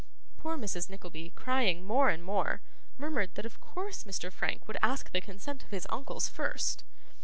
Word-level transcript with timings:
Poor 0.39 0.57
Mrs. 0.57 0.89
Nickleby, 0.89 1.29
crying 1.35 1.85
more 1.85 2.09
and 2.09 2.23
more, 2.23 2.61
murmured 2.97 3.35
that 3.35 3.45
of 3.45 3.59
course 3.59 4.03
Mr 4.03 4.31
Frank 4.33 4.67
would 4.67 4.77
ask 4.81 5.11
the 5.11 5.21
consent 5.21 5.61
of 5.63 5.69
his 5.69 5.85
uncles 5.91 6.27
first. 6.27 6.83